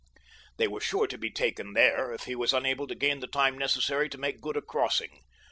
They 0.57 0.67
were 0.67 0.79
sure 0.81 1.05
to 1.05 1.15
be 1.19 1.29
taken 1.29 1.73
there 1.73 2.11
if 2.11 2.23
he 2.23 2.33
was 2.35 2.53
unable 2.55 2.87
to 2.87 2.95
gain 2.95 3.19
the 3.19 3.27
time 3.27 3.55
necessary 3.55 4.09
to 4.09 4.17
make 4.17 4.41
good 4.41 4.57
a 4.57 4.61
crossing. 4.63 5.21